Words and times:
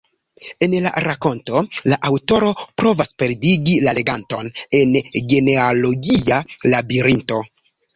En 0.67 0.71
la 0.85 0.91
rakonto 1.07 1.61
la 1.93 1.99
aŭtoro 2.09 2.55
provas 2.83 3.13
perdigi 3.21 3.79
la 3.87 3.97
leganton 4.01 4.53
en 4.83 4.99
genealogia 5.37 6.45
labirinto. 6.77 7.45